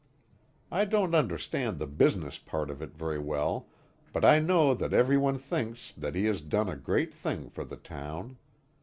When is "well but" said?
3.19-4.25